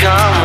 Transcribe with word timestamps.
come 0.00 0.39